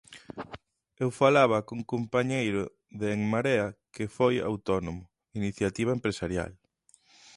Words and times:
Eu 1.03 1.09
falaba 1.21 1.65
cun 1.67 1.81
compañeiro 1.93 2.63
de 2.99 3.07
En 3.15 3.21
Marea 3.33 3.67
que 3.95 4.05
foi 4.17 4.33
autónomo, 4.49 5.03
iniciativa 5.39 5.95
empresarial. 5.97 6.51